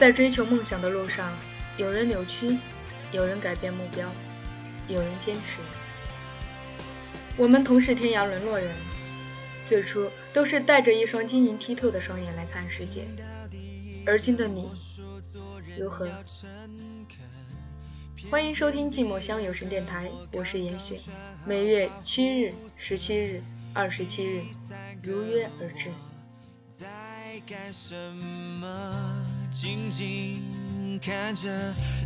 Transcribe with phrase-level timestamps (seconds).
[0.00, 1.30] 在追求梦想的路上，
[1.76, 2.56] 有人扭曲，
[3.12, 4.10] 有人改变目标，
[4.88, 5.58] 有人坚持。
[7.36, 8.74] 我们同是天涯沦落人，
[9.66, 13.04] 最初都是带着一双晶莹剔透的双眼来看世界。
[14.06, 14.72] 而今的你
[15.78, 16.08] 如何？
[18.30, 20.98] 欢迎收听寂寞乡有声电台，我是严雪，
[21.44, 23.42] 每月七日、十七日、
[23.74, 24.44] 二十七日
[25.02, 25.90] 如约而至。
[26.80, 26.86] 在
[27.46, 27.94] 干什
[28.58, 28.66] 么？
[29.52, 30.40] 静静
[30.98, 31.50] 看着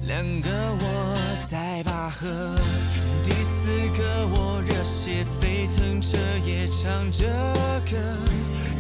[0.09, 1.17] 两个我
[1.49, 2.27] 在拔河，
[3.23, 7.25] 第四个我热血沸腾彻夜唱着
[7.89, 7.97] 歌，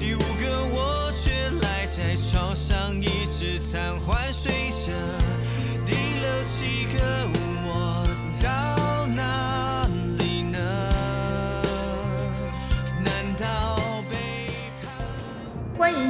[0.00, 1.30] 第五个我却
[1.62, 4.90] 赖在床上一直瘫痪睡着，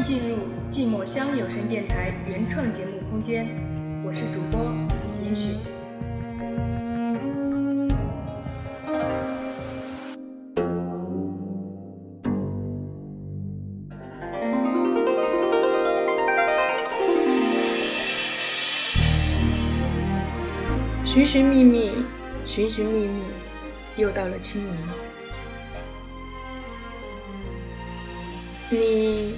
[0.05, 0.36] 进入
[0.70, 3.47] 寂寞乡有声电台原创节目空间，
[4.05, 4.70] 我是主播
[5.24, 5.48] 严雪。
[21.06, 21.92] 寻寻觅觅，
[22.44, 23.22] 寻寻觅觅，
[23.97, 24.75] 又到了清明。
[28.69, 29.34] 你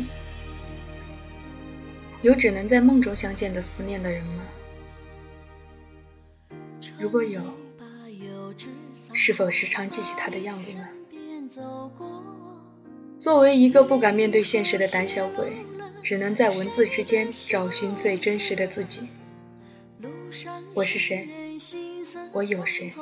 [2.26, 4.42] 有只能在梦中相见的思念的人吗？
[6.98, 7.40] 如果有，
[9.12, 10.88] 是否时常记起他的样子呢？
[13.16, 15.52] 作为一个不敢面对现实的胆小鬼，
[16.02, 19.02] 只能在文字之间找寻最真实的自己。
[20.74, 21.28] 我是谁？
[22.32, 22.92] 我有谁？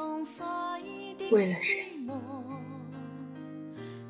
[1.30, 1.83] 为了谁？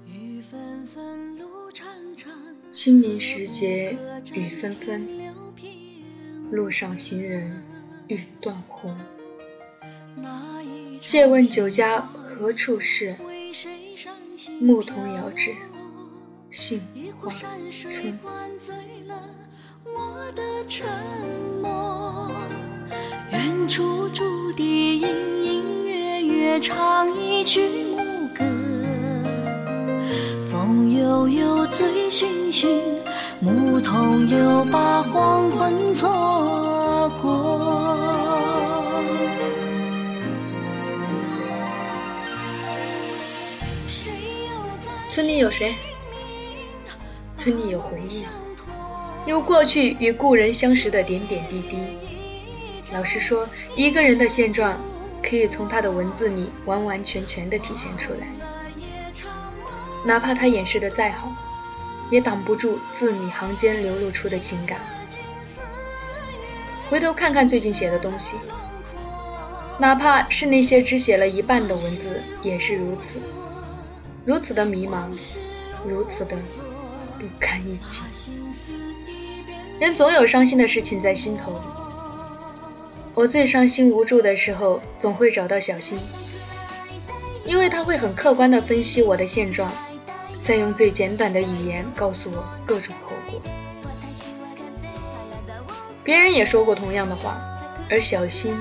[0.08, 2.32] 雨纷纷，路长长
[2.74, 3.96] 清明时节
[4.32, 5.06] 雨纷纷，
[6.50, 7.62] 路上行人
[8.08, 8.96] 欲断魂。
[11.00, 13.14] 借问酒家何处是？
[14.60, 15.54] 牧童遥指
[16.50, 16.80] 杏
[17.20, 18.18] 花村。
[23.30, 27.83] 远处竹笛隐隐约约唱一曲，
[30.64, 32.80] 风悠悠醉醺醺，
[33.38, 36.08] 牧童又把黄昏错
[37.20, 37.98] 过。
[45.10, 45.74] 村里有谁？
[47.36, 48.24] 村里有回忆，
[49.26, 51.76] 有过去与故人相识的点点滴滴。
[52.90, 54.80] 老实说，一个人的现状
[55.22, 58.26] 可以从他的文字里完完全全的体现出来，
[60.04, 61.32] 哪怕他掩饰的再好，
[62.10, 64.78] 也挡不住字里行间流露出的情感。
[66.90, 68.36] 回头看看最近写的东西，
[69.78, 73.20] 哪怕是那些只写了一半的文字，也是如此，
[74.26, 75.08] 如此的迷茫，
[75.88, 76.36] 如此的
[77.18, 78.02] 不堪一击。
[79.80, 81.58] 人总有伤心的事情在心头。
[83.14, 85.98] 我最伤心无助的时候，总会找到小新，
[87.44, 89.72] 因为他会很客观地分析我的现状，
[90.44, 93.40] 再用最简短的语言告诉我各种后果。
[96.04, 97.40] 别人也说过同样的话，
[97.90, 98.54] 而小新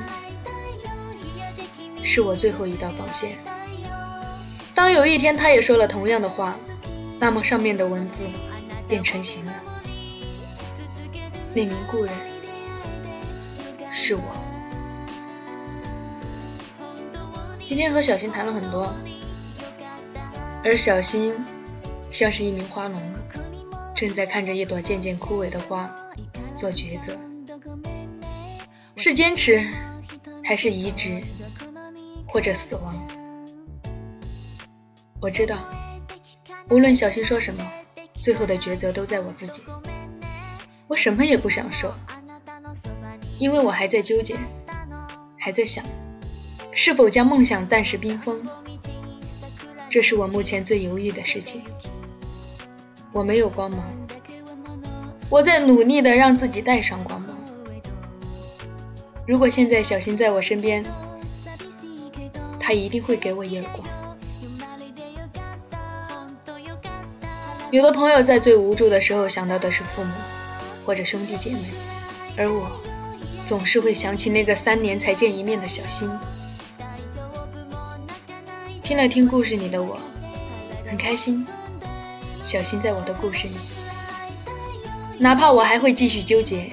[2.01, 3.37] 是我最后一道防线。
[4.73, 6.55] 当有一天他也说了同样的话，
[7.19, 8.23] 那么上面的文字
[8.87, 9.53] 便成型了。
[11.53, 12.13] 那名故人
[13.91, 14.21] 是我。
[17.65, 18.93] 今天和小新谈了很多，
[20.63, 21.33] 而小新
[22.13, 23.01] 像是一名花农，
[23.95, 25.91] 正在看着一朵渐渐枯萎的花
[26.55, 27.17] 做抉择：
[28.95, 29.59] 是坚持，
[30.43, 31.19] 还是移植，
[32.27, 33.07] 或者死亡？
[35.19, 35.57] 我知道，
[36.69, 37.67] 无论小新说什么，
[38.21, 39.63] 最后的抉择都在我自己。
[40.87, 41.95] 我什么也不想说，
[43.39, 44.37] 因为我还在纠结，
[45.39, 45.83] 还在想。
[46.75, 48.47] 是否将梦想暂时冰封？
[49.89, 51.63] 这是我目前最犹豫的事情。
[53.13, 53.79] 我没有光芒，
[55.29, 57.37] 我在努力的让自己带上光芒。
[59.27, 60.83] 如果现在小新在我身边，
[62.59, 63.87] 他一定会给我一耳光。
[67.69, 70.11] 有的朋友在最无助的时候想到的是父母
[70.83, 71.59] 或者兄弟姐妹，
[72.35, 72.67] 而我
[73.45, 76.09] 总是会想起那个三年才见一面的小新。
[78.81, 79.99] 听了听故事里的我，
[80.89, 81.45] 很开心。
[82.43, 83.55] 小新在我的故事里，
[85.17, 86.69] 哪怕我还会继续纠结，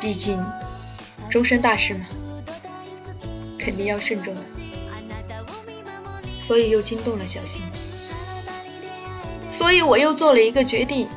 [0.00, 0.44] 毕竟
[1.30, 2.04] 终身大事嘛，
[3.58, 4.40] 肯定要慎重的。
[6.40, 7.62] 所以又惊动了小新，
[9.48, 11.08] 所以我又做了一个决定，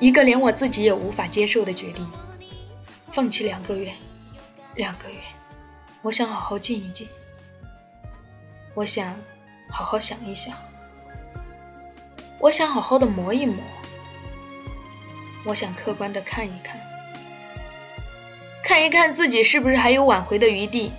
[0.00, 2.06] 一个连我自己也无法接受的决定，
[3.12, 3.94] 放弃两个月，
[4.74, 5.16] 两个月，
[6.02, 7.06] 我想好好静一静，
[8.74, 9.14] 我想
[9.70, 10.52] 好好想一想，
[12.42, 13.62] 我想好好的磨一磨，
[15.44, 16.76] 我想客观的看一看，
[18.64, 20.90] 看一看自己是不是还有挽回的余地，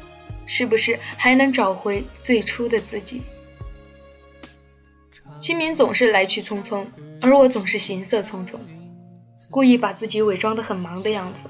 [0.45, 3.24] 是不是还能找回最初的自己。
[5.42, 6.86] 清明总是来去匆匆，
[7.19, 8.56] 而我总是行色匆匆，
[9.50, 11.50] 故意把自己伪装得很忙的样子。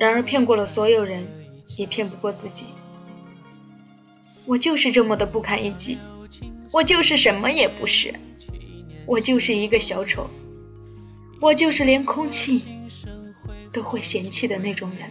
[0.00, 1.28] 然而骗过了所有人，
[1.76, 2.66] 也骗不过自己。
[4.46, 5.96] 我就是这么的不堪一击，
[6.72, 8.14] 我就是什么也不是，
[9.06, 10.30] 我就是一个小丑，
[11.40, 12.62] 我就是连空气
[13.72, 15.10] 都会嫌弃的那种人。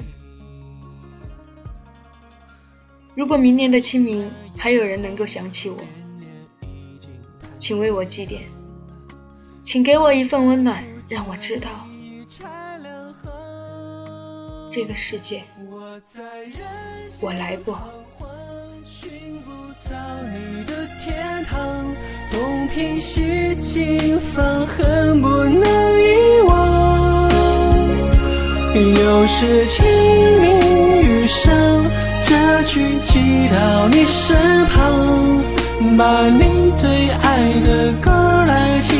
[3.15, 5.77] 如果明年的清明还有人能够想起我，
[7.57, 8.43] 请为我祭奠，
[9.61, 11.85] 请给我一份温暖，让我知道
[14.71, 15.43] 这个世界
[17.19, 17.77] 我来过。
[20.65, 21.28] 东
[22.73, 25.63] 拼西尽，放恨不能
[25.99, 27.29] 遗忘。
[28.75, 29.83] 又是清
[30.41, 31.51] 明雨上，
[32.23, 34.37] 这句寄到你身
[34.67, 34.77] 旁。
[35.97, 38.09] 把你最爱的歌
[38.47, 38.98] 来听。